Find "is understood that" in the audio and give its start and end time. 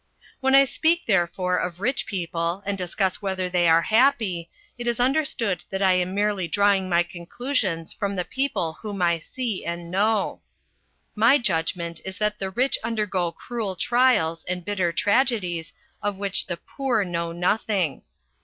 4.87-5.83